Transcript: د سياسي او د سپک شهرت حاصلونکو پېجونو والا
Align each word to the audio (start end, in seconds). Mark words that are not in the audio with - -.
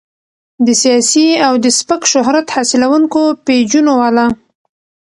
د 0.65 0.67
سياسي 0.81 1.27
او 1.47 1.53
د 1.63 1.65
سپک 1.79 2.01
شهرت 2.13 2.47
حاصلونکو 2.55 3.21
پېجونو 3.45 3.91
والا 4.01 4.27